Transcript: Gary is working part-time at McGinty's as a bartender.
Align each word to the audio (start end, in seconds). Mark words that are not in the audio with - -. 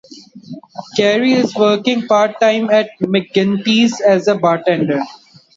Gary 0.95 1.33
is 1.33 1.55
working 1.55 2.07
part-time 2.07 2.71
at 2.71 2.89
McGinty's 3.03 4.01
as 4.01 4.27
a 4.27 4.33
bartender. 4.35 5.03